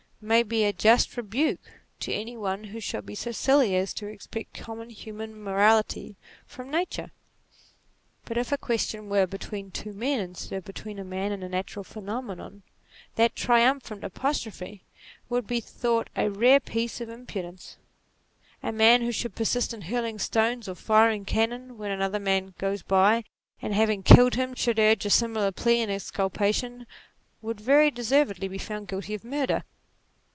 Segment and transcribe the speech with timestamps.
[0.23, 1.59] may be a just rebuke
[1.99, 6.69] to any one who should be so silly as to expect common human morality from
[6.69, 7.09] nature.
[8.25, 11.49] But if the question were between two men, instead of between a man and a
[11.49, 12.61] natural phenomenon,
[13.15, 14.83] that triumphant apostrophe
[15.27, 17.77] would be thought a rare piece of impu dence.
[18.61, 22.83] A man who should persist in hurling stones or firing cannon when another man" goes
[22.83, 23.23] by,"
[23.59, 26.85] and having killed him should urge a similar plea in exculpation,
[27.41, 29.63] would very deservedly be found guilty of murder.